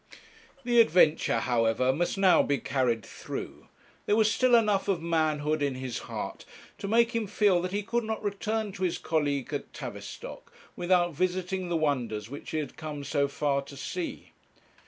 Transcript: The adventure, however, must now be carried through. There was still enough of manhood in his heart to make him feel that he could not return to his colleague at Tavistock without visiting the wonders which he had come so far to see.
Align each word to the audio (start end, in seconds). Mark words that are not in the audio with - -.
The 0.63 0.81
adventure, 0.81 1.41
however, 1.41 1.93
must 1.93 2.17
now 2.17 2.41
be 2.41 2.57
carried 2.57 3.05
through. 3.05 3.67
There 4.07 4.15
was 4.15 4.31
still 4.31 4.55
enough 4.55 4.87
of 4.87 4.99
manhood 4.99 5.61
in 5.61 5.75
his 5.75 5.99
heart 6.09 6.43
to 6.79 6.87
make 6.87 7.11
him 7.11 7.27
feel 7.27 7.61
that 7.61 7.71
he 7.71 7.83
could 7.83 8.03
not 8.03 8.23
return 8.23 8.71
to 8.71 8.81
his 8.83 8.97
colleague 8.97 9.53
at 9.53 9.73
Tavistock 9.75 10.51
without 10.75 11.13
visiting 11.13 11.69
the 11.69 11.77
wonders 11.77 12.31
which 12.31 12.49
he 12.49 12.57
had 12.57 12.77
come 12.77 13.03
so 13.03 13.27
far 13.27 13.61
to 13.61 13.77
see. 13.77 14.31